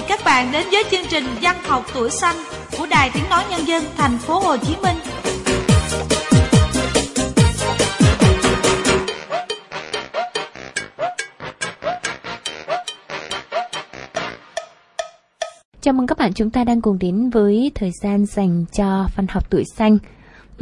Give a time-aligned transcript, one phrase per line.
[0.00, 2.36] mời các bạn đến với chương trình Văn học tuổi xanh
[2.78, 4.96] của Đài Tiếng Nói Nhân dân thành phố Hồ Chí Minh.
[15.80, 19.26] Chào mừng các bạn chúng ta đang cùng đến với thời gian dành cho văn
[19.30, 19.98] học tuổi xanh.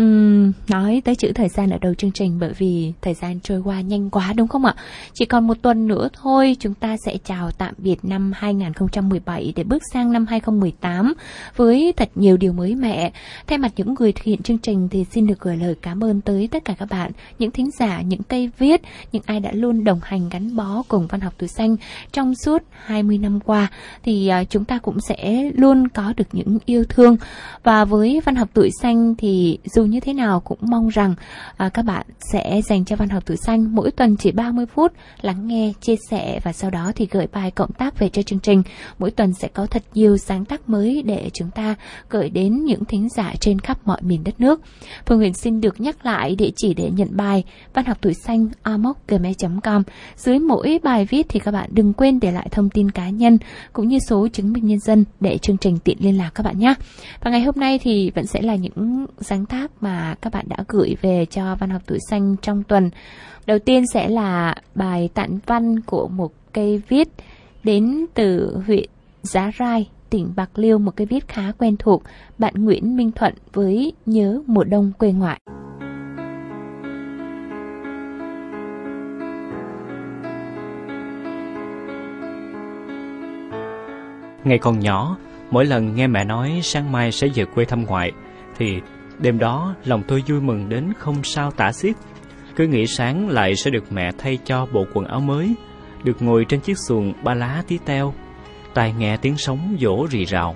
[0.03, 3.61] Uhm, nói tới chữ thời gian ở đầu chương trình bởi vì thời gian trôi
[3.65, 4.75] qua nhanh quá đúng không ạ?
[5.15, 9.65] Chỉ còn một tuần nữa thôi chúng ta sẽ chào tạm biệt năm 2017 để
[9.65, 11.15] bước sang năm 2018
[11.57, 13.11] với thật nhiều điều mới mẻ.
[13.47, 16.21] Thay mặt những người thực hiện chương trình thì xin được gửi lời cảm ơn
[16.21, 19.85] tới tất cả các bạn, những thính giả, những cây viết, những ai đã luôn
[19.85, 21.77] đồng hành gắn bó cùng văn học tuổi xanh
[22.13, 23.69] trong suốt 20 năm qua
[24.03, 27.17] thì à, chúng ta cũng sẽ luôn có được những yêu thương
[27.63, 31.15] và với văn học tuổi xanh thì dù như thế nào cũng mong rằng
[31.57, 34.93] à, các bạn sẽ dành cho văn học tuổi xanh mỗi tuần chỉ 30 phút
[35.21, 38.41] lắng nghe, chia sẻ và sau đó thì gửi bài cộng tác về cho chương
[38.41, 38.63] trình.
[38.99, 41.75] Mỗi tuần sẽ có thật nhiều sáng tác mới để chúng ta
[42.11, 44.61] gửi đến những thính giả trên khắp mọi miền đất nước.
[45.07, 48.49] Phương Huyền xin được nhắc lại địa chỉ để nhận bài văn học tuổi xanh
[48.63, 49.83] amoc.gmail.com
[50.17, 53.39] Dưới mỗi bài viết thì các bạn đừng quên để lại thông tin cá nhân
[53.73, 56.59] cũng như số chứng minh nhân dân để chương trình tiện liên lạc các bạn
[56.59, 56.75] nhé.
[57.21, 60.57] Và ngày hôm nay thì vẫn sẽ là những sáng tác mà các bạn đã
[60.69, 62.91] gửi về cho Văn học tuổi xanh trong tuần.
[63.47, 67.09] Đầu tiên sẽ là bài tản văn của một cây viết
[67.65, 68.89] đến từ huyện
[69.23, 72.03] Giá Rai, tỉnh Bạc Liêu, một cây viết khá quen thuộc,
[72.39, 75.41] bạn Nguyễn Minh Thuận với Nhớ mùa đông quê ngoại.
[84.45, 85.17] Ngày còn nhỏ,
[85.51, 88.13] mỗi lần nghe mẹ nói sáng mai sẽ về quê thăm ngoại,
[88.59, 88.81] thì
[89.19, 91.97] Đêm đó, lòng tôi vui mừng đến không sao tả xiết.
[92.57, 95.55] Cứ nghĩ sáng lại sẽ được mẹ thay cho bộ quần áo mới,
[96.05, 98.15] được ngồi trên chiếc xuồng ba lá tí teo,
[98.75, 100.55] tai nghe tiếng sóng vỗ rì rào,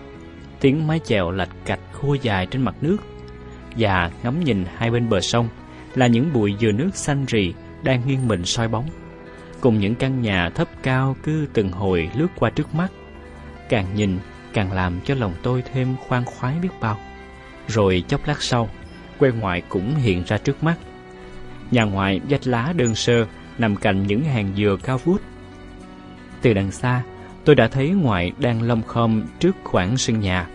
[0.60, 2.96] tiếng mái chèo lạch cạch khô dài trên mặt nước,
[3.76, 5.48] và ngắm nhìn hai bên bờ sông
[5.94, 8.86] là những bụi dừa nước xanh rì đang nghiêng mình soi bóng,
[9.60, 12.92] cùng những căn nhà thấp cao cứ từng hồi lướt qua trước mắt.
[13.68, 14.18] Càng nhìn,
[14.52, 16.98] càng làm cho lòng tôi thêm khoan khoái biết bao.
[17.72, 18.68] Rồi chốc lát sau,
[19.18, 20.74] quê ngoại cũng hiện ra trước mắt.
[21.70, 23.26] Nhà ngoại vách lá đơn sơ
[23.58, 25.20] nằm cạnh những hàng dừa cao vút.
[26.42, 27.02] Từ đằng xa,
[27.44, 30.48] tôi đã thấy ngoại đang lông khom trước khoảng sân nhà.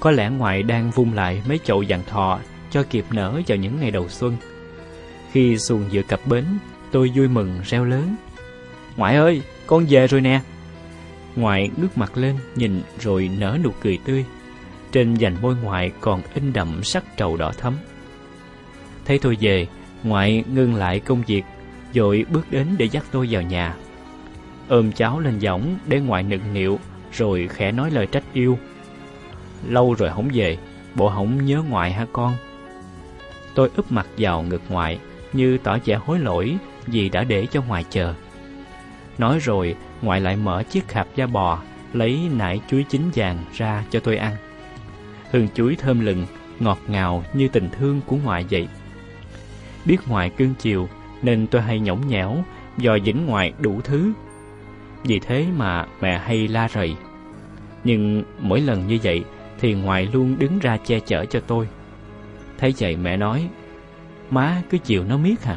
[0.00, 2.38] Có lẽ ngoại đang vung lại mấy chậu dặn thọ
[2.70, 4.36] cho kịp nở vào những ngày đầu xuân.
[5.32, 6.44] Khi xuồng vừa cập bến,
[6.92, 8.16] tôi vui mừng reo lớn.
[8.96, 10.40] Ngoại ơi, con về rồi nè.
[11.36, 14.24] Ngoại ngước mặt lên nhìn rồi nở nụ cười tươi.
[14.94, 17.74] Trên dành môi ngoại còn in đậm sắc trầu đỏ thấm
[19.04, 19.66] Thấy tôi về,
[20.02, 21.42] Ngoại ngưng lại công việc
[21.94, 23.74] Rồi bước đến để dắt tôi vào nhà.
[24.68, 26.78] Ôm cháu lên giỏng để ngoại nựng nịu
[27.12, 28.58] Rồi khẽ nói lời trách yêu.
[29.68, 30.58] Lâu rồi không về,
[30.94, 32.32] Bộ hổng nhớ ngoại hả con?
[33.54, 34.98] Tôi úp mặt vào ngực ngoại,
[35.32, 36.56] Như tỏ vẻ hối lỗi
[36.86, 38.14] Vì đã để cho ngoại chờ.
[39.18, 41.62] Nói rồi, ngoại lại mở chiếc hạp da bò,
[41.92, 44.36] Lấy nải chuối chín vàng ra cho tôi ăn
[45.34, 46.26] hương chuối thơm lừng,
[46.60, 48.68] ngọt ngào như tình thương của ngoại vậy.
[49.84, 50.88] Biết ngoại cưng chiều,
[51.22, 52.44] nên tôi hay nhõng nhẽo,
[52.78, 54.12] do dính ngoại đủ thứ.
[55.04, 56.96] Vì thế mà mẹ hay la rầy.
[57.84, 59.24] Nhưng mỗi lần như vậy,
[59.60, 61.68] thì ngoại luôn đứng ra che chở cho tôi.
[62.58, 63.48] Thấy vậy mẹ nói,
[64.30, 65.56] má cứ chiều nó miết hả?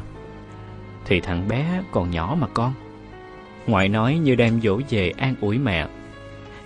[1.05, 2.73] Thì thằng bé còn nhỏ mà con.
[3.67, 5.88] Ngoại nói như đem dỗ về an ủi mẹ.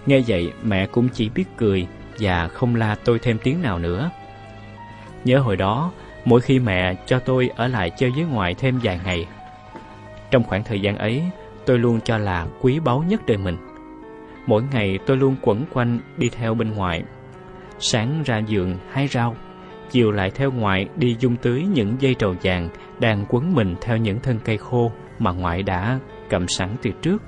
[0.06, 1.88] Nghe vậy mẹ cũng chỉ biết cười
[2.22, 4.10] và không la tôi thêm tiếng nào nữa.
[5.24, 5.92] Nhớ hồi đó,
[6.26, 9.28] mỗi khi mẹ cho tôi ở lại chơi với ngoại thêm vài ngày.
[10.32, 11.24] Trong khoảng thời gian ấy,
[11.66, 13.58] tôi luôn cho là quý báu nhất đời mình.
[14.48, 17.04] Mỗi ngày tôi luôn quẩn quanh đi theo bên ngoài.
[17.80, 19.36] Sáng ra giường hái rau,
[19.92, 22.70] chiều lại theo ngoại đi dung tưới những dây trầu vàng
[23.00, 26.00] đang quấn mình theo những thân cây khô mà ngoại đã
[26.30, 27.24] cầm sẵn từ trước.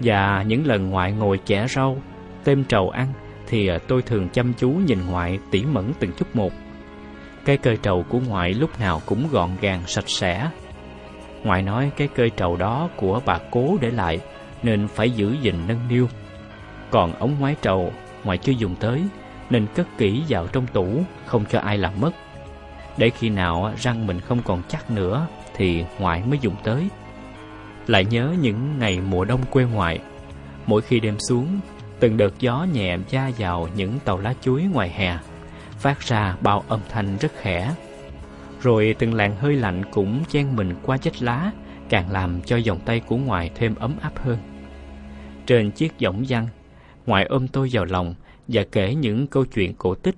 [0.00, 2.02] Và những lần ngoại ngồi chẻ rau,
[2.44, 3.12] têm trầu ăn
[3.50, 6.52] thì à, tôi thường chăm chú nhìn ngoại tỉ mẩn từng chút một.
[7.44, 10.50] Cái cơi trầu của ngoại lúc nào cũng gọn gàng sạch sẽ.
[11.44, 14.20] Ngoại nói cái cơi trầu đó của bà cố để lại
[14.62, 16.08] nên phải giữ gìn nâng niu.
[16.90, 17.92] Còn ống ngoái trầu
[18.24, 19.02] ngoại chưa dùng tới
[19.50, 22.10] nên cất kỹ vào trong tủ không cho ai làm mất.
[22.96, 26.88] Để khi nào à, răng mình không còn chắc nữa thì ngoại mới dùng tới.
[27.86, 30.00] Lại nhớ những ngày mùa đông quê ngoại,
[30.66, 31.60] mỗi khi đêm xuống
[32.00, 35.18] Từng đợt gió nhẹ da vào những tàu lá chuối ngoài hè,
[35.78, 37.74] phát ra bao âm thanh rất khẽ.
[38.62, 41.50] Rồi từng làn hơi lạnh cũng chen mình qua chết lá,
[41.88, 44.38] càng làm cho vòng tay của ngoài thêm ấm áp hơn.
[45.46, 46.48] Trên chiếc võng văn,
[47.06, 48.14] ngoại ôm tôi vào lòng
[48.48, 50.14] và kể những câu chuyện cổ tích.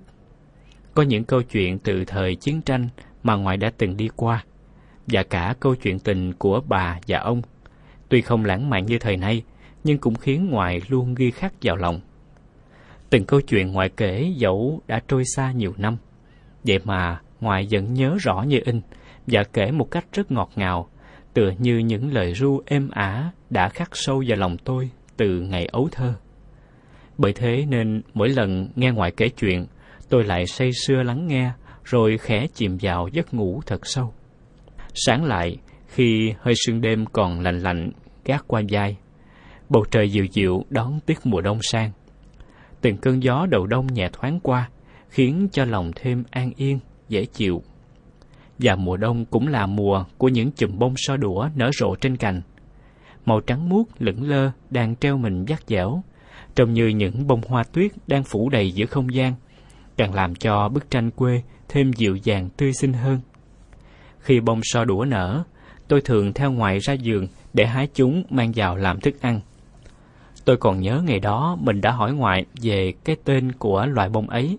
[0.93, 2.87] Có những câu chuyện từ thời chiến tranh
[3.23, 4.43] mà ngoại đã từng đi qua,
[5.07, 7.41] và cả câu chuyện tình của bà và ông.
[8.09, 9.43] Tuy không lãng mạn như thời nay,
[9.83, 11.99] nhưng cũng khiến ngoại luôn ghi khắc vào lòng.
[13.09, 15.97] Từng câu chuyện ngoại kể dẫu đã trôi xa nhiều năm,
[16.63, 18.81] vậy mà ngoại vẫn nhớ rõ như in
[19.27, 20.89] và kể một cách rất ngọt ngào,
[21.33, 25.65] tựa như những lời ru êm ả đã khắc sâu vào lòng tôi từ ngày
[25.65, 26.13] ấu thơ.
[27.17, 29.65] Bởi thế nên mỗi lần nghe ngoại kể chuyện,
[30.09, 31.51] tôi lại say sưa lắng nghe,
[31.83, 34.13] rồi khẽ chìm vào giấc ngủ thật sâu.
[34.93, 35.57] Sáng lại,
[35.87, 37.91] khi hơi sương đêm còn lạnh lạnh
[38.25, 38.97] gác qua vai,
[39.73, 41.91] bầu trời dịu dịu đón tiết mùa đông sang.
[42.81, 44.69] Từng cơn gió đầu đông nhẹ thoáng qua,
[45.09, 46.79] khiến cho lòng thêm an yên,
[47.09, 47.61] dễ chịu.
[48.59, 52.17] Và mùa đông cũng là mùa của những chùm bông so đũa nở rộ trên
[52.17, 52.41] cành.
[53.25, 56.03] Màu trắng muốt lững lơ đang treo mình dắt dẻo,
[56.55, 59.33] trông như những bông hoa tuyết đang phủ đầy giữa không gian,
[59.97, 63.19] càng làm cho bức tranh quê thêm dịu dàng tươi xinh hơn.
[64.19, 65.43] Khi bông so đũa nở,
[65.87, 69.39] tôi thường theo ngoài ra giường để hái chúng mang vào làm thức ăn.
[70.45, 74.29] Tôi còn nhớ ngày đó mình đã hỏi ngoại về cái tên của loại bông
[74.29, 74.57] ấy.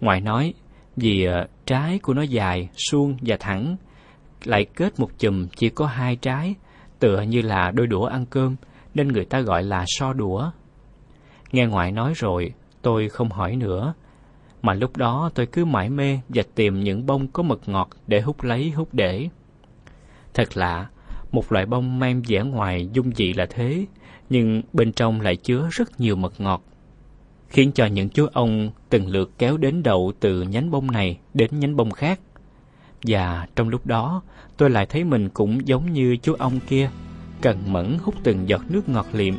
[0.00, 0.54] Ngoại nói,
[0.96, 3.76] vì ờ, trái của nó dài, suông và thẳng,
[4.44, 6.54] lại kết một chùm chỉ có hai trái,
[6.98, 8.56] tựa như là đôi đũa ăn cơm,
[8.94, 10.50] nên người ta gọi là so đũa.
[11.52, 12.52] Nghe ngoại nói rồi,
[12.82, 13.94] tôi không hỏi nữa,
[14.62, 18.20] mà lúc đó tôi cứ mải mê và tìm những bông có mật ngọt để
[18.20, 19.28] hút lấy hút để.
[20.34, 20.88] Thật lạ,
[21.32, 23.86] một loại bông mang vẻ ngoài dung dị là thế,
[24.30, 26.62] nhưng bên trong lại chứa rất nhiều mật ngọt,
[27.48, 31.50] khiến cho những chú ong từng lượt kéo đến đậu từ nhánh bông này đến
[31.60, 32.20] nhánh bông khác.
[33.02, 34.22] Và trong lúc đó,
[34.56, 36.90] tôi lại thấy mình cũng giống như chú ong kia,
[37.40, 39.34] cần mẫn hút từng giọt nước ngọt liệm,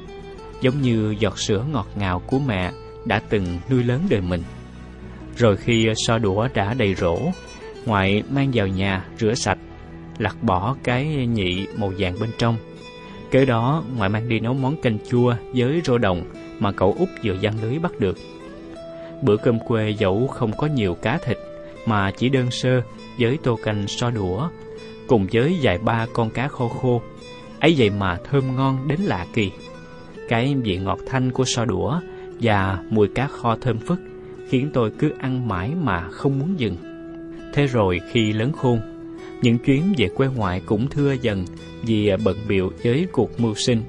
[0.61, 2.71] giống như giọt sữa ngọt ngào của mẹ
[3.05, 4.43] đã từng nuôi lớn đời mình.
[5.37, 7.17] Rồi khi so đũa đã đầy rổ,
[7.85, 9.57] ngoại mang vào nhà rửa sạch,
[10.17, 12.57] lặt bỏ cái nhị màu vàng bên trong.
[13.31, 16.23] Kế đó, ngoại mang đi nấu món canh chua với rô đồng
[16.59, 18.17] mà cậu út vừa giăng lưới bắt được.
[19.21, 21.37] Bữa cơm quê dẫu không có nhiều cá thịt,
[21.85, 22.81] mà chỉ đơn sơ
[23.19, 24.49] với tô canh so đũa,
[25.07, 27.01] cùng với vài ba con cá khô khô.
[27.59, 29.51] ấy vậy mà thơm ngon đến lạ kỳ.
[30.29, 31.99] Cái vị ngọt thanh của so đũa
[32.41, 33.99] và mùi cá kho thơm phức
[34.49, 36.75] khiến tôi cứ ăn mãi mà không muốn dừng.
[37.53, 38.79] Thế rồi khi lớn khôn,
[39.41, 41.45] những chuyến về quê ngoại cũng thưa dần
[41.83, 43.81] vì bận biệu với cuộc mưu sinh.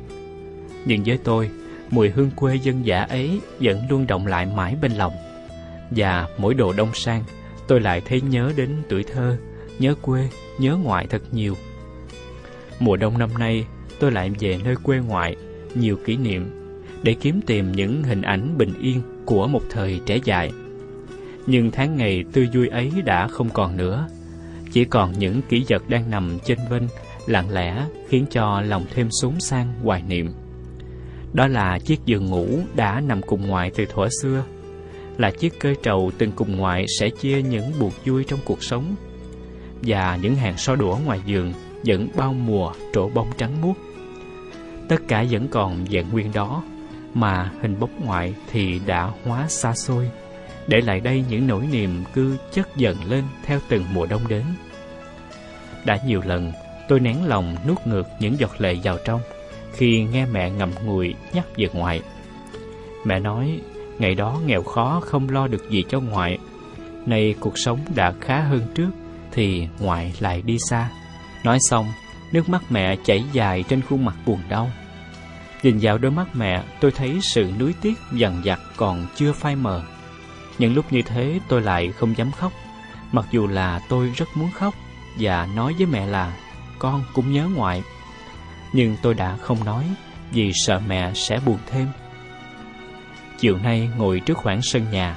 [0.85, 1.50] Nhưng với tôi,
[1.91, 5.12] mùi hương quê dân dã ấy vẫn luôn động lại mãi bên lòng.
[5.91, 7.25] Và mỗi độ đông sang,
[7.67, 9.37] tôi lại thấy nhớ đến tuổi thơ,
[9.79, 11.56] nhớ quê, nhớ ngoại thật nhiều.
[12.81, 13.67] Mùa đông năm nay,
[13.99, 15.37] tôi lại về nơi quê ngoại,
[15.75, 16.50] nhiều kỷ niệm,
[17.03, 20.53] để kiếm tìm những hình ảnh bình yên của một thời trẻ dài.
[21.46, 24.08] Nhưng tháng ngày tươi vui ấy đã không còn nữa.
[24.72, 26.88] Chỉ còn những kỷ vật đang nằm trên vinh,
[27.26, 30.32] lặng lẽ khiến cho lòng thêm súng sang hoài niệm.
[31.32, 34.44] Đó là chiếc giường ngủ đã nằm cùng ngoại từ thuở xưa,
[35.17, 38.94] là chiếc cơi trầu từng cùng ngoại sẽ chia những buộc vui trong cuộc sống,
[39.82, 41.53] và những hàng so đũa ngoài giường
[41.84, 43.74] vẫn bao mùa trổ bông trắng muốt.
[44.89, 46.62] Tất cả vẫn còn vẹn nguyên đó,
[47.15, 50.10] mà hình bóng ngoại thì đã hóa xa xôi,
[50.67, 54.44] để lại đây những nỗi niềm cứ chất dần lên theo từng mùa đông đến.
[55.84, 56.52] Đã nhiều lần,
[56.88, 59.20] tôi nén lòng nuốt ngược những giọt lệ vào trong
[59.72, 62.00] khi nghe mẹ ngậm ngùi nhắc về ngoại.
[63.05, 63.60] Mẹ nói,
[63.98, 66.38] ngày đó nghèo khó không lo được gì cho ngoại.
[67.06, 68.90] Nay cuộc sống đã khá hơn trước,
[69.32, 70.90] thì ngoại lại đi xa.
[71.44, 71.86] Nói xong,
[72.32, 74.70] nước mắt mẹ chảy dài trên khuôn mặt buồn đau.
[75.62, 79.56] Nhìn vào đôi mắt mẹ, tôi thấy sự nuối tiếc dằn vặt còn chưa phai
[79.56, 79.82] mờ.
[80.60, 82.52] Những lúc như thế tôi lại không dám khóc,
[83.12, 84.74] mặc dù là tôi rất muốn khóc
[85.19, 86.36] và nói với mẹ là
[86.79, 87.82] con cũng nhớ ngoại.
[88.72, 89.84] Nhưng tôi đã không nói
[90.32, 91.86] vì sợ mẹ sẽ buồn thêm.
[93.38, 95.17] Chiều nay ngồi trước khoảng sân nhà,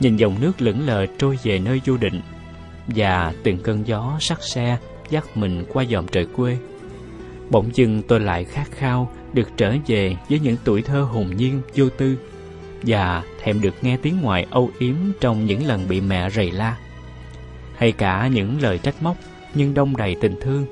[0.00, 2.20] nhìn dòng nước lững lờ trôi về nơi vô định
[2.86, 4.78] và từng cơn gió sắc xe
[5.10, 6.56] dắt mình qua dòm trời quê.
[7.50, 11.62] Bỗng dưng tôi lại khát khao được trở về với những tuổi thơ hồn nhiên
[11.74, 12.16] vô tư
[12.86, 16.76] và thèm được nghe tiếng ngoại âu yếm trong những lần bị mẹ rầy la.
[17.76, 19.16] Hay cả những lời trách móc
[19.54, 20.66] nhưng đông đầy tình thương.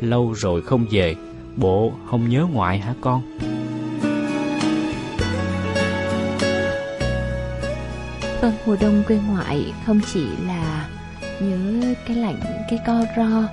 [0.00, 1.14] Lâu rồi không về
[1.56, 3.22] bộ không nhớ ngoại hả con?
[8.40, 10.88] Vâng mùa đông quê ngoại không chỉ là
[11.40, 13.48] nhớ cái lạnh cái co ro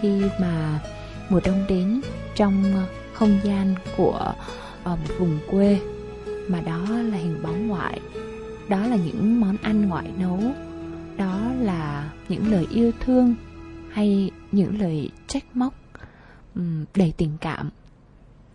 [0.00, 0.80] khi mà
[1.28, 2.00] mùa đông đến
[2.34, 4.34] trong không gian của
[4.92, 5.78] uh, vùng quê
[6.48, 8.00] mà đó là hình bóng ngoại.
[8.68, 10.40] Đó là những món ăn ngoại nấu.
[11.16, 13.34] Đó là những lời yêu thương
[13.90, 15.74] hay những lời trách móc
[16.94, 17.70] đầy tình cảm.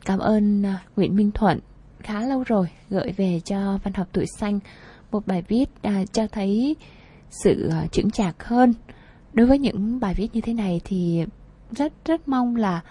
[0.06, 1.60] Cảm ơn à, nguyễn minh thuận.
[2.00, 4.60] Khá lâu rồi gửi về cho văn học tuổi xanh
[5.12, 6.76] một bài viết à, cho thấy
[7.30, 8.74] sự uh, chững chạc hơn.
[9.34, 11.26] Đối với những bài viết như thế này thì
[11.72, 12.82] rất rất mong là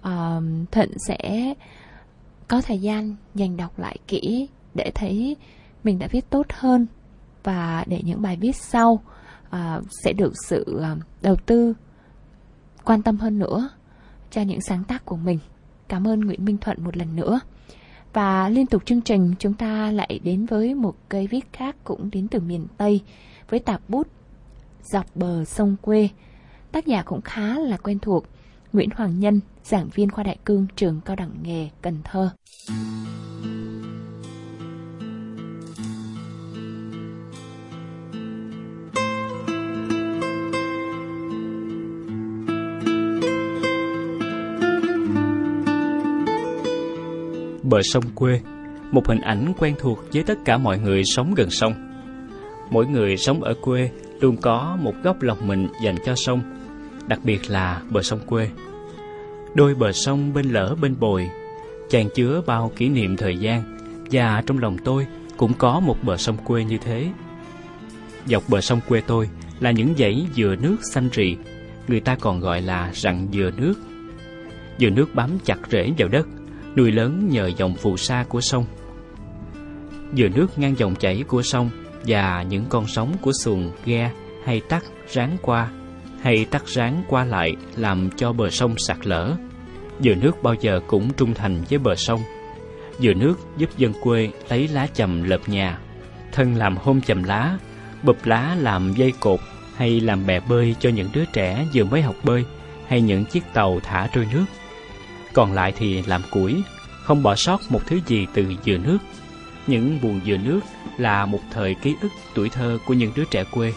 [0.00, 1.54] uh, thuận sẽ
[2.54, 5.36] có thời gian dành đọc lại kỹ để thấy
[5.84, 6.86] mình đã viết tốt hơn
[7.42, 9.00] và để những bài viết sau
[9.50, 11.74] à, sẽ được sự à, đầu tư
[12.84, 13.68] quan tâm hơn nữa
[14.30, 15.38] cho những sáng tác của mình.
[15.88, 17.40] Cảm ơn Nguyễn Minh Thuận một lần nữa.
[18.12, 22.10] Và liên tục chương trình chúng ta lại đến với một cây viết khác cũng
[22.10, 23.00] đến từ miền Tây
[23.50, 24.08] với tạp bút
[24.82, 26.08] Dọc bờ sông quê.
[26.72, 28.26] Tác giả cũng khá là quen thuộc,
[28.74, 32.30] Nguyễn Hoàng Nhân, giảng viên khoa đại cương trường cao đẳng nghề Cần Thơ.
[47.62, 48.40] Bờ sông quê,
[48.92, 51.72] một hình ảnh quen thuộc với tất cả mọi người sống gần sông.
[52.70, 53.90] Mỗi người sống ở quê
[54.20, 56.53] luôn có một góc lòng mình dành cho sông,
[57.06, 58.50] đặc biệt là bờ sông quê.
[59.54, 61.30] Đôi bờ sông bên lỡ bên bồi,
[61.90, 63.62] tràn chứa bao kỷ niệm thời gian,
[64.10, 65.06] và trong lòng tôi
[65.36, 67.08] cũng có một bờ sông quê như thế.
[68.26, 69.28] Dọc bờ sông quê tôi
[69.60, 71.36] là những dãy dừa nước xanh rì,
[71.88, 73.74] người ta còn gọi là rặng dừa nước.
[74.78, 76.26] Dừa nước bám chặt rễ vào đất,
[76.76, 78.64] nuôi lớn nhờ dòng phù sa của sông.
[80.16, 81.70] Dừa nước ngăn dòng chảy của sông
[82.06, 84.10] và những con sóng của xuồng, ghe
[84.44, 85.70] hay tắc ráng qua
[86.24, 89.32] hay tắc ráng qua lại làm cho bờ sông sạt lở.
[90.00, 92.20] Dừa nước bao giờ cũng trung thành với bờ sông.
[92.98, 95.78] Dừa nước giúp dân quê lấy lá chầm lợp nhà,
[96.32, 97.58] thân làm hôm chầm lá,
[98.02, 99.40] bụp lá làm dây cột
[99.76, 102.44] hay làm bè bơi cho những đứa trẻ vừa mới học bơi
[102.88, 104.44] hay những chiếc tàu thả trôi nước.
[105.32, 106.62] Còn lại thì làm củi,
[107.02, 108.98] không bỏ sót một thứ gì từ dừa nước.
[109.66, 110.60] Những buồn dừa nước
[110.98, 113.72] là một thời ký ức tuổi thơ của những đứa trẻ quê.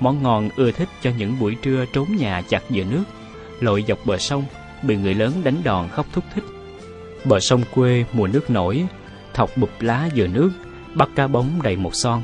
[0.00, 3.04] Món ngon ưa thích cho những buổi trưa trốn nhà chặt dừa nước,
[3.60, 4.44] lội dọc bờ sông,
[4.82, 6.44] bị người lớn đánh đòn khóc thúc thích.
[7.24, 8.86] Bờ sông quê mùa nước nổi,
[9.34, 10.50] thọc bụp lá dừa nước,
[10.94, 12.22] bắt cá bóng đầy một son,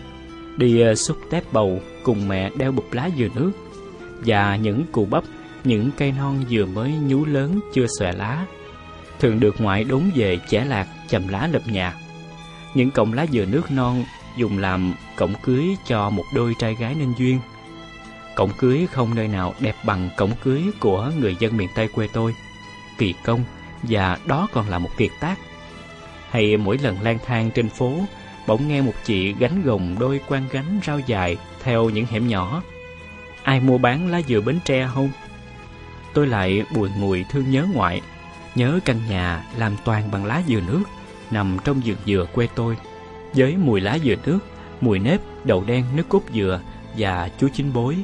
[0.56, 3.52] đi ờ, xúc tép bầu cùng mẹ đeo bụp lá dừa nước,
[4.26, 5.24] và những củ bắp,
[5.64, 8.46] những cây non vừa mới nhú lớn chưa xòe lá,
[9.20, 11.94] thường được ngoại đốn về chẻ lạc chầm lá lập nhà.
[12.74, 14.04] Những cọng lá dừa nước non
[14.36, 17.38] dùng làm cổng cưới cho một đôi trai gái nên duyên.
[18.34, 22.08] Cổng cưới không nơi nào đẹp bằng cổng cưới của người dân miền Tây quê
[22.12, 22.34] tôi.
[22.98, 23.44] Kỳ công
[23.82, 25.38] và đó còn là một kiệt tác.
[26.30, 27.94] Hay mỗi lần lang thang trên phố,
[28.46, 32.62] bỗng nghe một chị gánh gồng đôi quan gánh rau dài theo những hẻm nhỏ.
[33.42, 35.10] Ai mua bán lá dừa Bến Tre không?
[36.14, 38.00] Tôi lại buồn ngùi thương nhớ ngoại,
[38.54, 40.82] nhớ căn nhà làm toàn bằng lá dừa nước
[41.30, 42.76] nằm trong vườn dừa quê tôi,
[43.34, 44.38] với mùi lá dừa nước,
[44.80, 46.60] mùi nếp, đậu đen, nước cốt dừa
[46.96, 47.96] và chú chín bối,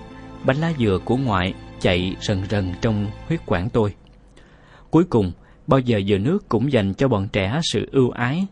[0.45, 3.95] bánh lá dừa của ngoại chạy rần rần trong huyết quản tôi.
[4.91, 5.33] Cuối cùng,
[5.67, 8.47] bao giờ dừa nước cũng dành cho bọn trẻ sự ưu ái.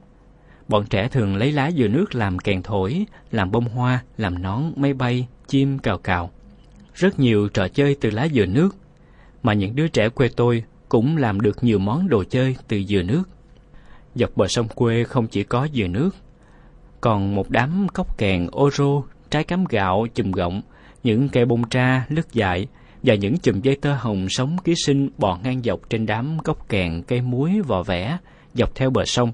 [0.69, 4.63] Bọn trẻ thường lấy lá dừa nước làm kèn thổi, làm bông hoa, làm nón,
[4.77, 6.31] máy bay, chim cào cào.
[6.95, 8.77] Rất nhiều trò chơi từ lá dừa nước,
[9.43, 13.03] mà những đứa trẻ quê tôi cũng làm được nhiều món đồ chơi từ dừa
[13.03, 13.23] nước.
[14.15, 16.11] Dọc bờ sông quê không chỉ có dừa nước,
[17.01, 20.63] còn một đám cốc kèn, ô rô, trái cám gạo, chùm gọng,
[21.07, 22.67] những cây bông tra, lứt dại
[23.03, 26.69] và những chùm dây tơ hồng sống ký sinh bò ngang dọc trên đám gốc
[26.69, 28.19] kèn, cây muối, vò vẽ,
[28.55, 29.33] dọc theo bờ sông.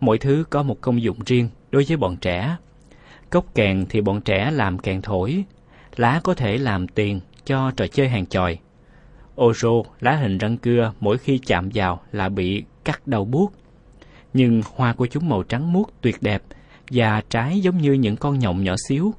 [0.00, 2.56] Mỗi thứ có một công dụng riêng đối với bọn trẻ.
[3.30, 5.44] Cốc kèn thì bọn trẻ làm kèn thổi,
[5.96, 8.58] lá có thể làm tiền cho trò chơi hàng chòi.
[9.34, 13.52] Ô rô, lá hình răng cưa mỗi khi chạm vào là bị cắt đầu buốt
[14.34, 16.42] nhưng hoa của chúng màu trắng muốt tuyệt đẹp
[16.90, 19.14] và trái giống như những con nhộng nhỏ xíu,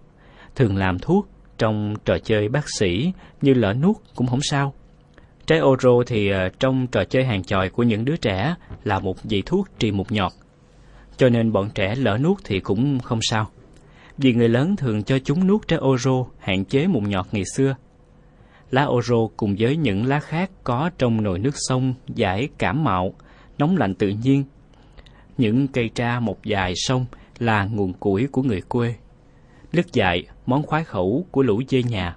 [0.55, 3.11] thường làm thuốc trong trò chơi bác sĩ
[3.41, 4.73] như lỡ nuốt cũng không sao.
[5.47, 8.99] Trái ô rô thì ờ, trong trò chơi hàng chòi của những đứa trẻ là
[8.99, 10.31] một vị thuốc trị mụn nhọt,
[11.17, 13.47] cho nên bọn trẻ lỡ nuốt thì cũng không sao.
[14.17, 17.43] Vì người lớn thường cho chúng nuốt trái ô rô hạn chế mụn nhọt ngày
[17.55, 17.75] xưa.
[18.71, 22.83] Lá ô rô cùng với những lá khác có trong nồi nước sông giải cảm
[22.83, 23.13] mạo,
[23.57, 24.43] nóng lạnh tự nhiên
[25.37, 27.05] những cây tra một dài sông
[27.39, 28.95] là nguồn củi của người quê.
[29.71, 32.15] Lứt dại, món khoái khẩu của lũ dê nhà.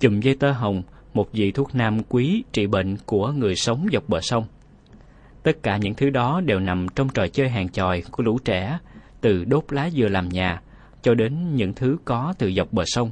[0.00, 0.82] Chùm dây tơ hồng,
[1.14, 4.44] một vị thuốc nam quý trị bệnh của người sống dọc bờ sông.
[5.42, 8.78] Tất cả những thứ đó đều nằm trong trò chơi hàng chòi của lũ trẻ,
[9.20, 10.60] từ đốt lá dừa làm nhà
[11.02, 13.10] cho đến những thứ có từ dọc bờ sông.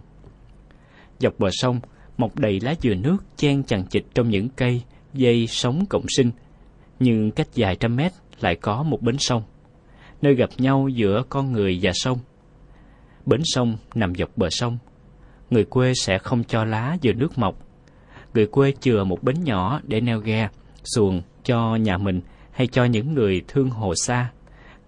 [1.18, 1.80] Dọc bờ sông,
[2.18, 4.82] mọc đầy lá dừa nước chen chằng chịt trong những cây,
[5.14, 6.30] dây sống cộng sinh,
[7.00, 9.42] nhưng cách dài trăm mét lại có một bến sông,
[10.22, 12.18] nơi gặp nhau giữa con người và sông.
[13.26, 14.78] Bến sông nằm dọc bờ sông,
[15.50, 17.56] người quê sẽ không cho lá dừa nước mọc.
[18.34, 20.48] Người quê chừa một bến nhỏ để neo ghe,
[20.94, 22.20] xuồng cho nhà mình
[22.52, 24.30] hay cho những người thương hồ xa.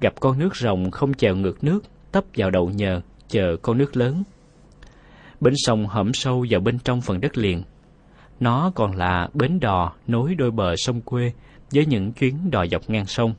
[0.01, 3.97] Gặp con nước rộng không chèo ngược nước, tấp vào đầu nhờ, chờ con nước
[3.97, 4.23] lớn.
[5.41, 7.63] Bến sông hõm sâu vào bên trong phần đất liền.
[8.41, 11.33] Nó còn là bến đò nối đôi bờ sông quê
[11.73, 13.35] với những chuyến đò dọc ngang sông.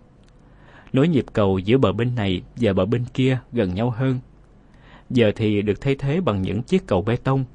[0.94, 4.20] Nối nhịp cầu giữa bờ bên này và bờ bên kia gần nhau hơn.
[5.14, 7.46] Giờ thì được thay thế bằng những chiếc cầu bê tông.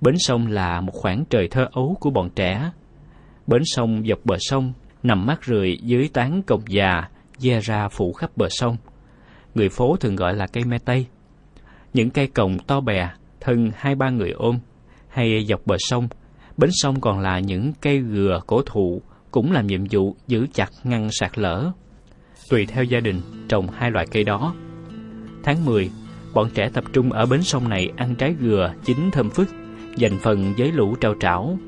[0.00, 2.70] Bến sông là một khoảng trời thơ ấu của bọn trẻ.
[3.46, 8.12] Bến sông dọc bờ sông nằm mát rượi dưới tán cồng già, dè ra phủ
[8.12, 8.76] khắp bờ sông.
[9.54, 11.06] Người phố thường gọi là cây me tây.
[11.94, 14.58] Những cây cồng to bè, thân hai ba người ôm,
[15.08, 16.08] hay dọc bờ sông,
[16.56, 20.70] bến sông còn là những cây gừa cổ thụ, cũng làm nhiệm vụ giữ chặt
[20.84, 21.70] ngăn sạt lở.
[22.50, 24.54] Tùy theo gia đình, trồng hai loại cây đó.
[25.42, 25.90] Tháng 10,
[26.36, 29.48] bọn trẻ tập trung ở bến sông này ăn trái gừa chín thơm phức,
[29.96, 31.58] dành phần với lũ trao trảo.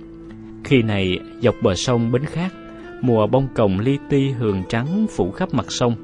[0.64, 2.52] Khi này, dọc bờ sông bến khác,
[3.00, 5.94] mùa bông cồng li ti hường trắng phủ khắp mặt sông.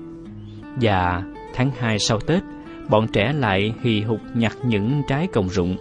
[0.81, 1.23] Và
[1.55, 2.43] tháng 2 sau Tết,
[2.89, 5.77] bọn trẻ lại hì hục nhặt những trái cồng rụng,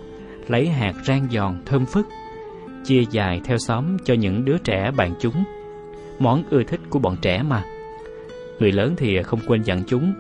[0.48, 2.08] lấy hạt rang giòn thơm phức,
[2.86, 5.44] chia dài theo xóm cho những đứa trẻ bạn chúng.
[6.20, 7.64] Món ưa thích của bọn trẻ mà.
[8.60, 10.14] Người lớn thì không quên dặn chúng,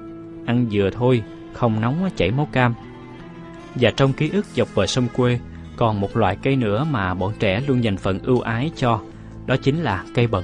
[0.46, 1.24] ăn dừa thôi,
[1.54, 2.74] không nóng chảy máu cam.
[3.76, 5.40] Và trong ký ức dọc bờ sông quê,
[5.78, 9.00] còn một loại cây nữa mà bọn trẻ luôn dành phần ưu ái cho,
[9.46, 10.44] đó chính là cây bần.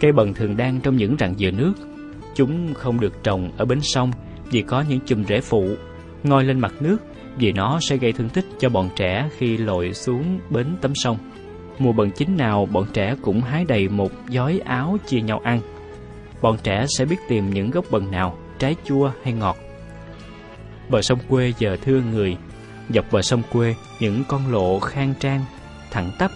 [0.00, 1.74] Cây bần thường đang trong những rặng dừa nước.
[2.34, 4.10] Chúng không được trồng ở bến sông
[4.50, 5.68] vì có những chùm rễ phụ,
[6.22, 6.98] ngoi lên mặt nước
[7.38, 11.18] vì nó sẽ gây thương tích cho bọn trẻ khi lội xuống bến tấm sông.
[11.78, 15.60] Mùa bần chính nào bọn trẻ cũng hái đầy một giói áo chia nhau ăn.
[16.42, 19.56] Bọn trẻ sẽ biết tìm những gốc bần nào, trái chua hay ngọt.
[20.88, 22.36] Bờ sông quê giờ thương người,
[22.94, 25.44] dọc bờ sông quê những con lộ khang trang,
[25.90, 26.30] thẳng tắp.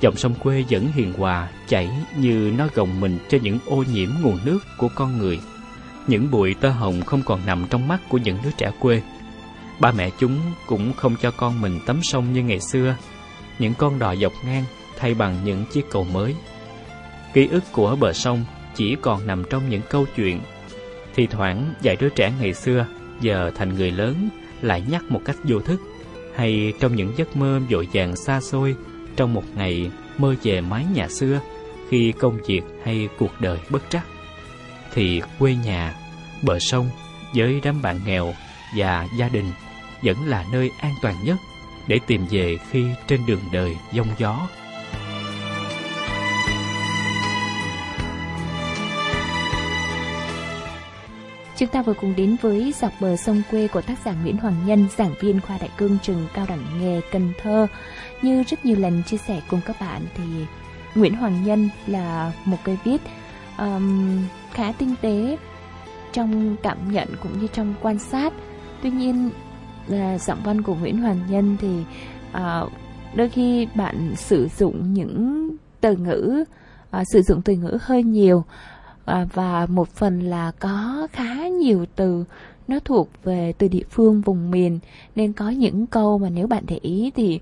[0.00, 4.10] Dòng sông quê vẫn hiền hòa, chảy như nó gồng mình cho những ô nhiễm
[4.22, 5.40] nguồn nước của con người.
[6.06, 9.02] Những bụi tơ hồng không còn nằm trong mắt của những đứa trẻ quê.
[9.80, 12.96] Ba mẹ chúng cũng không cho con mình tắm sông như ngày xưa.
[13.58, 14.64] Những con đò dọc ngang
[14.98, 16.34] thay bằng những chiếc cầu mới.
[17.32, 20.40] Ký ức của bờ sông chỉ còn nằm trong những câu chuyện.
[21.14, 22.86] Thì thoảng vài đứa trẻ ngày xưa
[23.24, 24.28] giờ thành người lớn
[24.62, 25.80] lại nhắc một cách vô thức,
[26.34, 28.76] hay trong những giấc mơ vội vàng xa xôi
[29.16, 31.40] trong một ngày mơ về mái nhà xưa
[31.88, 34.06] khi công việc hay cuộc đời bất trắc,
[34.94, 35.94] thì quê nhà,
[36.42, 36.88] bờ sông
[37.34, 38.34] với đám bạn nghèo
[38.76, 39.52] và gia đình
[40.02, 41.36] vẫn là nơi an toàn nhất
[41.88, 44.48] để tìm về khi trên đường đời giông gió.
[51.56, 54.56] Chúng ta vừa cùng đến với dọc bờ sông quê của tác giả Nguyễn Hoàng
[54.66, 57.66] Nhân, giảng viên khoa đại cương trường cao đẳng nghề Cần Thơ.
[58.22, 60.24] Như rất nhiều lần chia sẻ cùng các bạn thì
[60.94, 63.00] Nguyễn Hoàng Nhân là một cây viết
[63.58, 65.38] um, khá tinh tế
[66.12, 68.32] trong cảm nhận cũng như trong quan sát.
[68.82, 69.30] Tuy nhiên
[69.86, 71.82] là giọng văn của Nguyễn Hoàng Nhân thì
[72.30, 72.72] uh,
[73.14, 75.48] đôi khi bạn sử dụng những
[75.80, 76.44] từ ngữ
[77.00, 78.44] uh, sử dụng từ ngữ hơi nhiều
[79.04, 82.24] à, và một phần là có khá nhiều từ
[82.68, 84.78] nó thuộc về từ địa phương vùng miền.
[85.16, 87.40] Nên có những câu mà nếu bạn để ý thì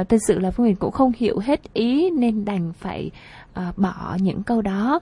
[0.00, 3.10] uh, thật sự là phương miền cũng không hiểu hết ý nên đành phải
[3.68, 5.00] uh, bỏ những câu đó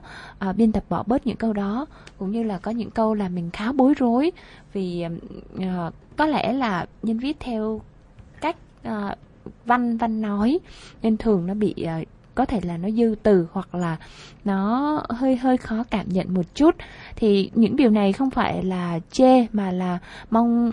[0.49, 1.85] uh, biên tập bỏ bớt những câu đó.
[2.17, 4.31] Cũng như là có những câu là mình khá bối rối
[4.73, 5.05] vì
[5.55, 7.81] uh, có lẽ là nhân viết theo
[8.41, 8.55] cách
[8.87, 9.17] uh,
[9.65, 10.59] văn văn nói.
[11.01, 12.07] Nên thường nó bị uh,
[12.39, 13.97] có thể là nó dư từ hoặc là
[14.45, 16.75] nó hơi hơi khó cảm nhận một chút
[17.15, 19.99] thì những điều này không phải là chê mà là
[20.29, 20.71] mong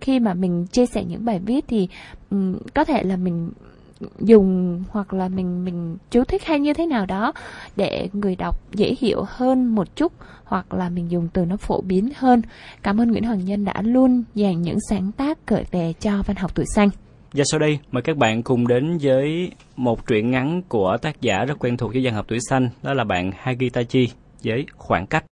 [0.00, 1.88] khi mà mình chia sẻ những bài viết thì
[2.30, 3.50] um, có thể là mình
[4.20, 7.32] dùng hoặc là mình mình chú thích hay như thế nào đó
[7.76, 10.12] để người đọc dễ hiểu hơn một chút
[10.44, 12.42] hoặc là mình dùng từ nó phổ biến hơn.
[12.82, 16.36] Cảm ơn Nguyễn Hoàng Nhân đã luôn dành những sáng tác cởi về cho văn
[16.36, 16.88] học tuổi xanh.
[17.32, 21.44] Và sau đây, mời các bạn cùng đến với một truyện ngắn của tác giả
[21.44, 24.08] rất quen thuộc với dân học tuổi xanh, đó là bạn Hagitachi
[24.44, 25.24] với khoảng cách.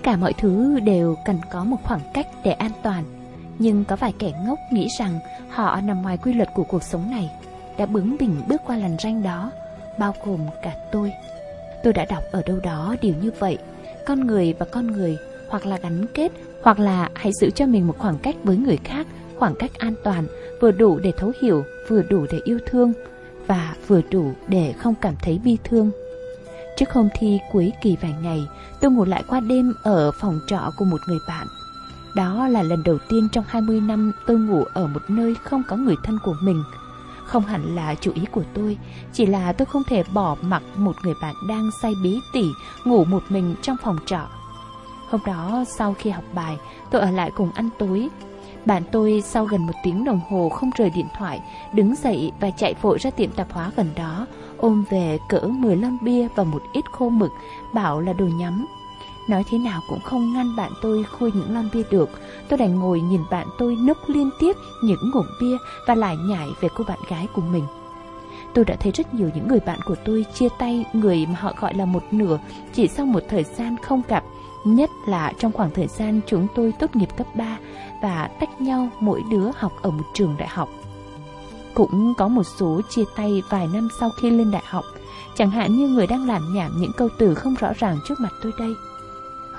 [0.00, 3.04] Tất cả mọi thứ đều cần có một khoảng cách để an toàn.
[3.58, 5.18] Nhưng có vài kẻ ngốc nghĩ rằng
[5.50, 7.30] họ nằm ngoài quy luật của cuộc sống này,
[7.78, 9.52] đã bướng bỉnh bước qua làn ranh đó,
[9.98, 11.12] bao gồm cả tôi.
[11.82, 13.58] Tôi đã đọc ở đâu đó điều như vậy,
[14.06, 16.32] con người và con người hoặc là gắn kết,
[16.62, 19.06] hoặc là hãy giữ cho mình một khoảng cách với người khác,
[19.38, 20.26] khoảng cách an toàn,
[20.60, 22.92] vừa đủ để thấu hiểu, vừa đủ để yêu thương,
[23.46, 25.90] và vừa đủ để không cảm thấy bi thương.
[26.80, 28.48] Trước hôm thi cuối kỳ vài ngày,
[28.80, 31.46] tôi ngủ lại qua đêm ở phòng trọ của một người bạn.
[32.14, 35.76] Đó là lần đầu tiên trong 20 năm tôi ngủ ở một nơi không có
[35.76, 36.62] người thân của mình.
[37.24, 38.78] Không hẳn là chủ ý của tôi,
[39.12, 42.44] chỉ là tôi không thể bỏ mặc một người bạn đang say bí tỉ
[42.84, 44.28] ngủ một mình trong phòng trọ.
[45.10, 46.58] Hôm đó sau khi học bài,
[46.90, 48.08] tôi ở lại cùng ăn tối.
[48.64, 51.40] Bạn tôi sau gần một tiếng đồng hồ không rời điện thoại,
[51.72, 55.98] đứng dậy và chạy vội ra tiệm tạp hóa gần đó, ôm về cỡ 15
[56.02, 57.30] bia và một ít khô mực,
[57.74, 58.66] bảo là đồ nhắm.
[59.28, 62.10] Nói thế nào cũng không ngăn bạn tôi khui những lon bia được.
[62.48, 66.48] Tôi đành ngồi nhìn bạn tôi nốc liên tiếp những ngụm bia và lại nhảy
[66.60, 67.64] về cô bạn gái của mình.
[68.54, 71.52] Tôi đã thấy rất nhiều những người bạn của tôi chia tay người mà họ
[71.60, 72.38] gọi là một nửa
[72.72, 74.24] chỉ sau một thời gian không gặp.
[74.64, 77.58] Nhất là trong khoảng thời gian chúng tôi tốt nghiệp cấp 3
[78.02, 80.68] và tách nhau mỗi đứa học ở một trường đại học.
[81.74, 84.84] Cũng có một số chia tay vài năm sau khi lên đại học,
[85.36, 88.32] chẳng hạn như người đang làm nhảm những câu từ không rõ ràng trước mặt
[88.42, 88.74] tôi đây.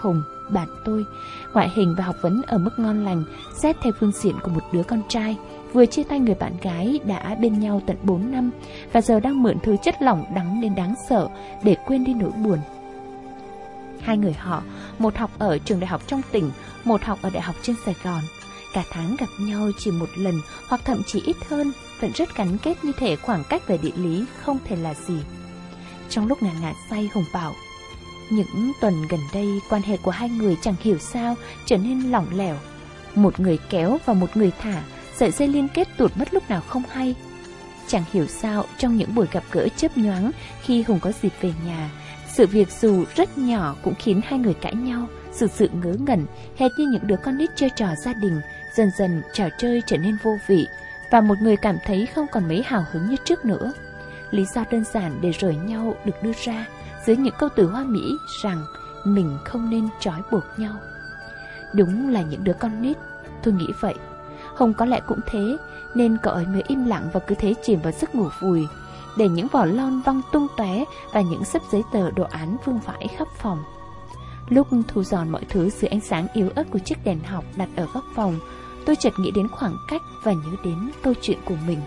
[0.01, 1.05] Hùng, bạn tôi,
[1.53, 3.23] ngoại hình và học vấn ở mức ngon lành,
[3.55, 5.37] xét theo phương diện của một đứa con trai,
[5.73, 8.51] vừa chia tay người bạn gái đã bên nhau tận 4 năm
[8.93, 11.27] và giờ đang mượn thứ chất lỏng đắng đến đáng sợ
[11.63, 12.57] để quên đi nỗi buồn.
[14.03, 14.63] Hai người họ,
[14.99, 16.51] một học ở trường đại học trong tỉnh,
[16.83, 18.21] một học ở đại học trên Sài Gòn.
[18.73, 20.35] Cả tháng gặp nhau chỉ một lần
[20.67, 23.95] hoặc thậm chí ít hơn, vẫn rất gắn kết như thể khoảng cách về địa
[23.95, 25.17] lý không thể là gì.
[26.09, 27.53] Trong lúc ngả ngả say Hùng bảo,
[28.29, 31.35] những tuần gần đây quan hệ của hai người chẳng hiểu sao
[31.65, 32.55] trở nên lỏng lẻo.
[33.15, 34.83] Một người kéo và một người thả,
[35.15, 37.15] sợi dây liên kết tụt mất lúc nào không hay.
[37.87, 41.53] Chẳng hiểu sao trong những buổi gặp gỡ chớp nhoáng khi Hùng có dịp về
[41.65, 41.89] nhà,
[42.33, 46.25] sự việc dù rất nhỏ cũng khiến hai người cãi nhau, sự sự ngớ ngẩn,
[46.57, 48.41] hệt như những đứa con nít chơi trò gia đình,
[48.75, 50.67] dần dần trò chơi trở nên vô vị,
[51.11, 53.73] và một người cảm thấy không còn mấy hào hứng như trước nữa.
[54.31, 56.65] Lý do đơn giản để rời nhau được đưa ra
[57.05, 58.63] dưới những câu từ hoa mỹ rằng
[59.05, 60.75] mình không nên trói buộc nhau.
[61.73, 62.97] Đúng là những đứa con nít,
[63.43, 63.95] tôi nghĩ vậy.
[64.55, 65.57] Hồng có lẽ cũng thế,
[65.95, 68.67] nên cậu ấy mới im lặng và cứ thế chìm vào giấc ngủ vùi,
[69.17, 72.79] để những vỏ lon văng tung tóe và những sấp giấy tờ đồ án vương
[72.79, 73.63] vãi khắp phòng.
[74.49, 77.69] Lúc thu dọn mọi thứ dưới ánh sáng yếu ớt của chiếc đèn học đặt
[77.75, 78.39] ở góc phòng,
[78.85, 81.79] tôi chợt nghĩ đến khoảng cách và nhớ đến câu chuyện của mình.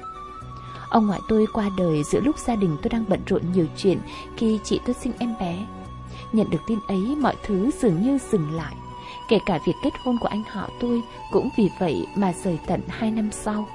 [0.89, 3.99] Ông ngoại tôi qua đời giữa lúc gia đình tôi đang bận rộn nhiều chuyện
[4.37, 5.67] khi chị tôi sinh em bé.
[6.33, 8.75] Nhận được tin ấy mọi thứ dường như dừng lại.
[9.29, 12.81] Kể cả việc kết hôn của anh họ tôi cũng vì vậy mà rời tận
[12.89, 13.69] hai năm sau.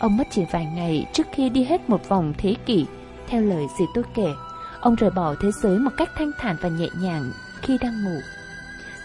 [0.00, 2.86] Ông mất chỉ vài ngày trước khi đi hết một vòng thế kỷ.
[3.28, 4.32] Theo lời dì tôi kể,
[4.80, 7.32] ông rời bỏ thế giới một cách thanh thản và nhẹ nhàng
[7.62, 8.20] khi đang ngủ.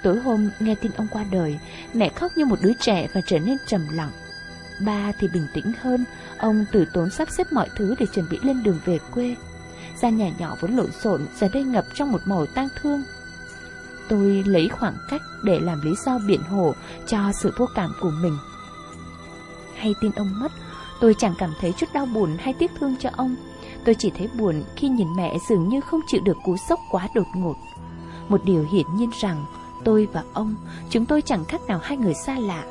[0.03, 1.59] Tối hôm nghe tin ông qua đời,
[1.93, 4.11] mẹ khóc như một đứa trẻ và trở nên trầm lặng.
[4.85, 6.05] Ba thì bình tĩnh hơn,
[6.37, 9.35] ông từ tốn sắp xếp mọi thứ để chuẩn bị lên đường về quê.
[10.01, 13.03] Gia nhà nhỏ vốn lộn xộn giờ đây ngập trong một màu tang thương.
[14.09, 16.73] Tôi lấy khoảng cách để làm lý do biện hộ
[17.07, 18.37] cho sự vô cảm của mình.
[19.75, 20.51] Hay tin ông mất,
[21.01, 23.35] tôi chẳng cảm thấy chút đau buồn hay tiếc thương cho ông.
[23.85, 27.07] Tôi chỉ thấy buồn khi nhìn mẹ dường như không chịu được cú sốc quá
[27.15, 27.55] đột ngột.
[28.29, 29.45] Một điều hiển nhiên rằng
[29.83, 30.55] tôi và ông,
[30.89, 32.63] chúng tôi chẳng khác nào hai người xa lạ.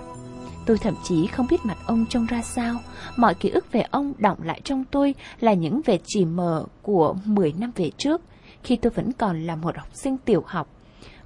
[0.67, 2.77] Tôi thậm chí không biết mặt ông trông ra sao.
[3.17, 7.15] Mọi ký ức về ông đọng lại trong tôi là những vệt chỉ mờ của
[7.25, 8.21] 10 năm về trước,
[8.63, 10.69] khi tôi vẫn còn là một học sinh tiểu học.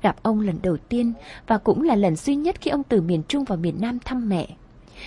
[0.02, 1.12] Gặp ông lần đầu tiên
[1.46, 4.28] và cũng là lần duy nhất khi ông từ miền Trung vào miền Nam thăm
[4.28, 4.48] mẹ.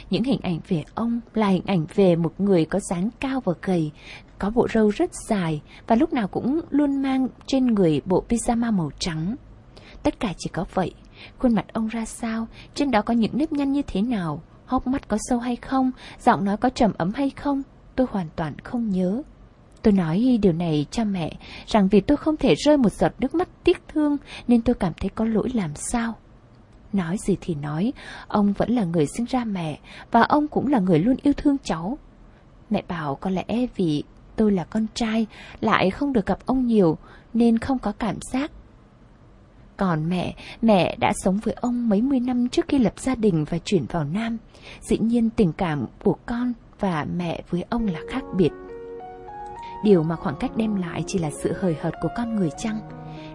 [0.09, 3.53] Những hình ảnh về ông là hình ảnh về một người có dáng cao và
[3.61, 3.91] gầy,
[4.39, 8.73] có bộ râu rất dài và lúc nào cũng luôn mang trên người bộ pyjama
[8.73, 9.35] màu trắng.
[10.03, 10.93] Tất cả chỉ có vậy.
[11.39, 14.87] Khuôn mặt ông ra sao, trên đó có những nếp nhăn như thế nào, hốc
[14.87, 17.61] mắt có sâu hay không, giọng nói có trầm ấm hay không,
[17.95, 19.21] tôi hoàn toàn không nhớ.
[19.81, 21.31] Tôi nói điều này cho mẹ,
[21.67, 24.17] rằng vì tôi không thể rơi một giọt nước mắt tiếc thương
[24.47, 26.15] nên tôi cảm thấy có lỗi làm sao.
[26.93, 27.93] Nói gì thì nói,
[28.27, 29.79] ông vẫn là người sinh ra mẹ
[30.11, 31.97] và ông cũng là người luôn yêu thương cháu.
[32.69, 34.03] Mẹ bảo có lẽ vì
[34.35, 35.27] tôi là con trai,
[35.61, 36.97] lại không được gặp ông nhiều
[37.33, 38.51] nên không có cảm giác
[39.79, 43.45] còn mẹ, mẹ đã sống với ông mấy mươi năm trước khi lập gia đình
[43.49, 44.37] và chuyển vào Nam.
[44.81, 48.49] Dĩ nhiên tình cảm của con và mẹ với ông là khác biệt.
[49.83, 52.79] Điều mà khoảng cách đem lại chỉ là sự hời hợt của con người chăng?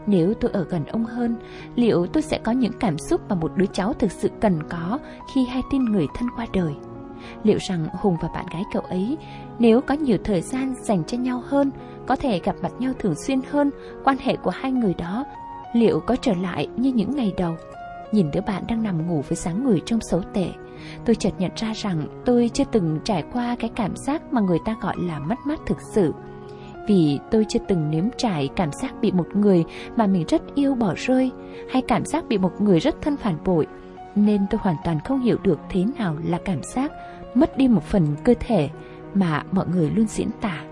[0.06, 1.36] Nếu tôi ở gần ông hơn,
[1.74, 4.98] liệu tôi sẽ có những cảm xúc mà một đứa cháu thực sự cần có
[5.34, 6.74] khi hay tin người thân qua đời?
[7.42, 9.18] Liệu rằng Hùng và bạn gái cậu ấy,
[9.58, 11.70] nếu có nhiều thời gian dành cho nhau hơn,
[12.06, 13.70] có thể gặp mặt nhau thường xuyên hơn,
[14.04, 15.24] quan hệ của hai người đó,
[15.74, 17.56] liệu có trở lại như những ngày đầu?
[18.12, 20.48] Nhìn đứa bạn đang nằm ngủ với dáng người trông xấu tệ,
[21.04, 24.58] tôi chợt nhận ra rằng tôi chưa từng trải qua cái cảm giác mà người
[24.64, 26.12] ta gọi là mất mát thực sự
[26.86, 29.64] vì tôi chưa từng nếm trải cảm giác bị một người
[29.96, 31.30] mà mình rất yêu bỏ rơi,
[31.70, 33.66] hay cảm giác bị một người rất thân phản bội,
[34.14, 36.92] nên tôi hoàn toàn không hiểu được thế nào là cảm giác
[37.34, 38.68] mất đi một phần cơ thể
[39.14, 40.64] mà mọi người luôn diễn tả.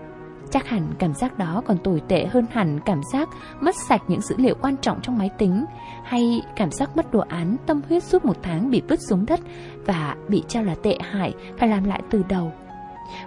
[0.51, 3.29] Chắc hẳn cảm giác đó còn tồi tệ hơn hẳn cảm giác
[3.61, 5.65] mất sạch những dữ liệu quan trọng trong máy tính,
[6.03, 9.39] hay cảm giác mất đồ án tâm huyết suốt một tháng bị vứt xuống đất
[9.85, 12.51] và bị cho là tệ hại phải làm lại từ đầu.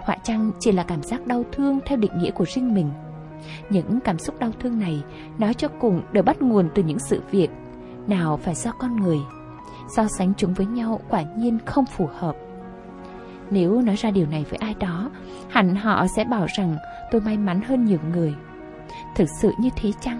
[0.01, 2.89] Họa chăng chỉ là cảm giác đau thương theo định nghĩa của riêng mình.
[3.69, 5.03] Những cảm xúc đau thương này
[5.37, 7.49] nói cho cùng đều bắt nguồn từ những sự việc
[8.07, 9.19] nào phải do con người.
[9.95, 12.35] So sánh chúng với nhau quả nhiên không phù hợp.
[13.49, 15.11] Nếu nói ra điều này với ai đó,
[15.49, 16.75] hẳn họ sẽ bảo rằng
[17.11, 18.35] tôi may mắn hơn nhiều người.
[19.15, 20.19] Thực sự như thế chăng?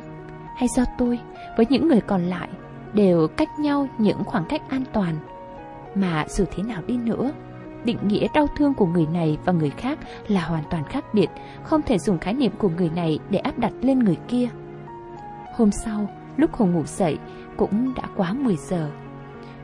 [0.55, 1.19] Hay do tôi
[1.57, 2.49] với những người còn lại
[2.93, 5.15] đều cách nhau những khoảng cách an toàn?
[5.95, 7.31] Mà dù thế nào đi nữa,
[7.85, 11.27] định nghĩa đau thương của người này và người khác là hoàn toàn khác biệt,
[11.63, 14.49] không thể dùng khái niệm của người này để áp đặt lên người kia.
[15.55, 17.17] Hôm sau, lúc Hồng ngủ dậy,
[17.57, 18.89] cũng đã quá 10 giờ.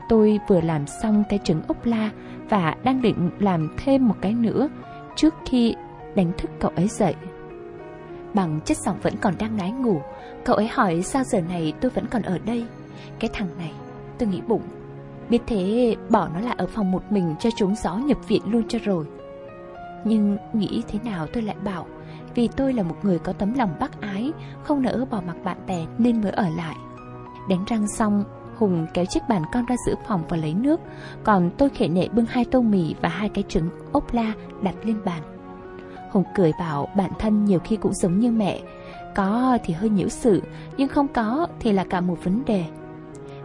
[0.08, 2.10] Tôi vừa làm xong cái trứng ốc la
[2.48, 4.68] và đang định làm thêm một cái nữa
[5.16, 5.74] trước khi
[6.14, 7.14] đánh thức cậu ấy dậy.
[8.34, 10.00] Bằng chất giọng vẫn còn đang ngái ngủ,
[10.44, 12.66] cậu ấy hỏi sao giờ này tôi vẫn còn ở đây.
[13.18, 13.72] Cái thằng này,
[14.18, 14.62] tôi nghĩ bụng,
[15.30, 18.62] Biết thế, bỏ nó lại ở phòng một mình cho chúng gió nhập viện luôn
[18.68, 19.04] cho rồi.
[20.04, 21.86] Nhưng nghĩ thế nào tôi lại bảo,
[22.34, 24.32] Vì tôi là một người có tấm lòng bác ái,
[24.62, 26.76] Không nỡ bỏ mặc bạn bè nên mới ở lại.
[27.48, 28.24] Đánh răng xong,
[28.56, 30.80] Hùng kéo chiếc bàn con ra giữa phòng và lấy nước,
[31.24, 34.32] Còn tôi khệ nệ bưng hai tô mì và hai cái trứng ốp la
[34.62, 35.22] đặt lên bàn.
[36.10, 38.60] Hùng cười bảo bản thân nhiều khi cũng giống như mẹ,
[39.14, 40.42] Có thì hơi nhiễu sự,
[40.76, 42.64] Nhưng không có thì là cả một vấn đề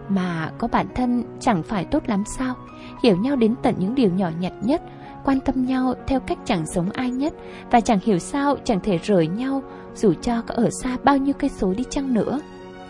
[0.09, 2.55] mà có bản thân chẳng phải tốt lắm sao?
[3.03, 4.81] Hiểu nhau đến tận những điều nhỏ nhặt nhất,
[5.23, 7.33] Quan tâm nhau theo cách chẳng giống ai nhất,
[7.71, 9.63] Và chẳng hiểu sao chẳng thể rời nhau,
[9.95, 12.39] Dù cho có ở xa bao nhiêu cây số đi chăng nữa.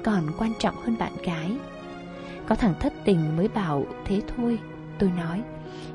[0.03, 1.57] Còn quan trọng hơn bạn gái.
[2.47, 4.59] Có thằng thất tình mới bảo thế thôi.
[4.99, 5.41] Tôi nói,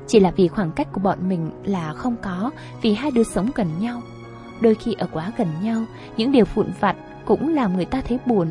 [0.07, 3.49] Chỉ là vì khoảng cách của bọn mình là không có, Vì hai đứa sống
[3.55, 4.01] gần nhau.
[4.61, 5.83] Đôi khi ở quá gần nhau,
[6.17, 8.47] Những điều vụn vặt cũng làm người ta thấy buồn.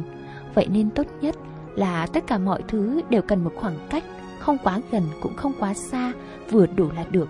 [0.55, 1.35] Vậy nên tốt nhất
[1.77, 4.05] là tất cả mọi thứ đều cần một khoảng cách,
[4.39, 6.13] không quá gần cũng không quá xa,
[6.51, 7.29] vừa đủ là được.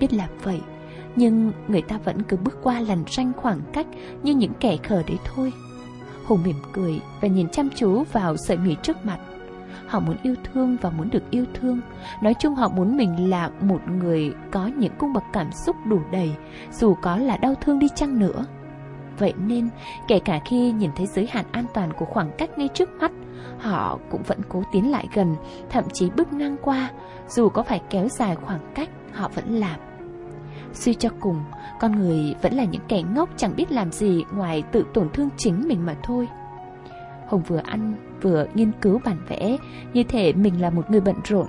[0.00, 0.60] Biết là vậy,
[1.16, 3.86] nhưng người ta vẫn cứ bước qua lằn ranh khoảng cách
[4.22, 5.52] như những kẻ khờ đấy thôi.
[6.26, 9.18] Hùng mỉm cười và nhìn chăm chú vào sợi mì trước mặt.
[9.86, 11.80] Họ muốn yêu thương và muốn được yêu thương.
[12.22, 16.00] Nói chung họ muốn mình là một người có những cung bậc cảm xúc đủ
[16.12, 16.34] đầy,
[16.72, 18.44] dù có là đau thương đi chăng nữa.
[19.18, 19.68] Vậy nên,
[20.08, 23.12] kể cả khi nhìn thấy giới hạn an toàn của khoảng cách ngay trước mắt,
[23.58, 25.36] họ cũng vẫn cố tiến lại gần,
[25.70, 26.90] thậm chí bước ngang qua,
[27.28, 29.80] dù có phải kéo dài khoảng cách, họ vẫn làm.
[30.72, 31.44] Suy cho cùng,
[31.80, 35.28] con người vẫn là những kẻ ngốc chẳng biết làm gì ngoài tự tổn thương
[35.36, 36.28] chính mình mà thôi.
[37.28, 39.56] Hồng vừa ăn, vừa nghiên cứu bản vẽ,
[39.92, 41.46] như thể mình là một người bận rộn.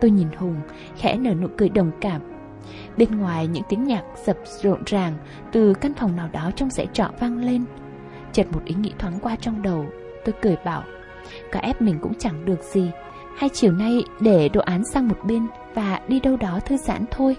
[0.00, 0.56] Tôi nhìn Hùng,
[0.96, 2.22] khẽ nở nụ cười đồng cảm.
[2.96, 5.14] Bên ngoài những tiếng nhạc dập rộn ràng
[5.52, 7.64] từ căn phòng nào đó trong dãy trọ vang lên.
[8.32, 9.84] Chợt một ý nghĩ thoáng qua trong đầu,
[10.24, 10.82] tôi cười bảo
[11.52, 12.90] Cả ép mình cũng chẳng được gì
[13.36, 17.04] Hay chiều nay để đồ án sang một bên Và đi đâu đó thư giãn
[17.10, 17.36] thôi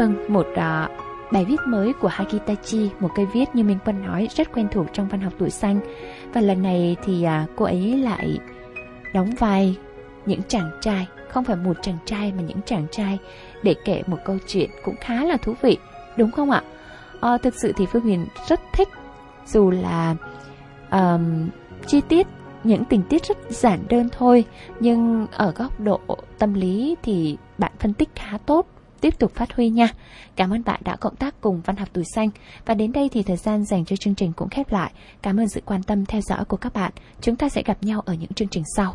[0.00, 0.90] Vâng, một uh,
[1.32, 4.86] bài viết mới của Hakitachi, một cây viết như Minh Quân nói rất quen thuộc
[4.92, 5.80] trong văn học tuổi xanh.
[6.34, 8.38] Và lần này thì uh, cô ấy lại
[9.14, 9.76] đóng vai
[10.26, 13.18] những chàng trai, không phải một chàng trai mà những chàng trai
[13.62, 15.78] để kể một câu chuyện cũng khá là thú vị,
[16.16, 16.62] đúng không ạ?
[17.20, 18.88] À, thực sự thì Phương Huyền rất thích
[19.46, 20.16] dù là
[20.90, 21.48] um,
[21.86, 22.26] chi tiết
[22.64, 24.44] những tình tiết rất giản đơn thôi
[24.80, 26.00] nhưng ở góc độ
[26.38, 28.66] tâm lý thì bạn phân tích khá tốt
[29.00, 29.88] tiếp tục phát huy nha.
[30.36, 32.30] Cảm ơn bạn đã cộng tác cùng Văn học Tuổi Xanh.
[32.66, 34.92] Và đến đây thì thời gian dành cho chương trình cũng khép lại.
[35.22, 36.92] Cảm ơn sự quan tâm theo dõi của các bạn.
[37.20, 38.94] Chúng ta sẽ gặp nhau ở những chương trình sau.